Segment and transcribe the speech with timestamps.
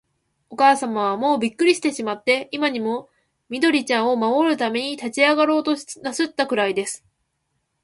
[0.49, 3.07] おかあさまは、もうびっくりしてしまって、今にも、
[3.49, 7.05] 緑ちゃんを守るために立ちあがろうとなすったくらいです。